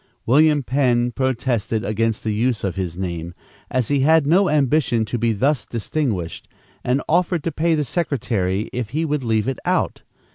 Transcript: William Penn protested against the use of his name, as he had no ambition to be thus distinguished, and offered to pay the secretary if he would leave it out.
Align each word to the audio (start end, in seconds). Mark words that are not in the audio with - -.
William 0.25 0.63
Penn 0.63 1.11
protested 1.11 1.85
against 1.85 2.23
the 2.23 2.33
use 2.33 2.63
of 2.63 2.75
his 2.75 2.97
name, 2.97 3.35
as 3.69 3.89
he 3.89 3.99
had 3.99 4.25
no 4.25 4.49
ambition 4.49 5.05
to 5.05 5.19
be 5.19 5.31
thus 5.31 5.63
distinguished, 5.63 6.47
and 6.83 7.03
offered 7.07 7.43
to 7.43 7.51
pay 7.51 7.75
the 7.75 7.83
secretary 7.83 8.67
if 8.73 8.89
he 8.97 9.05
would 9.05 9.23
leave 9.23 9.47
it 9.47 9.59
out. 9.63 10.01